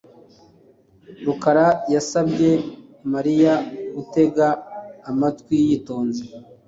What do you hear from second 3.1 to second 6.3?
Mariya gutega amatwi yitonze.